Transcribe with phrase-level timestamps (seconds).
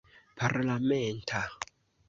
[0.37, 1.41] parlamenta